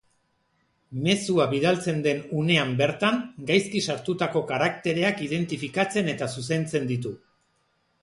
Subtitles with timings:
[1.07, 7.19] Mezua bidaltzen den unean bertan, gaizki sartutako karaktereak identifikatzen eta zuzentzen ditu.